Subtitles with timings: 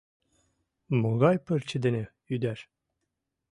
[1.01, 2.03] Могай пырче дене
[2.33, 2.59] ӱдаш?